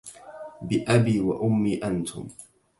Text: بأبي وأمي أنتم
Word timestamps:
بأبي 0.61 1.19
وأمي 1.19 1.83
أنتم 1.83 2.27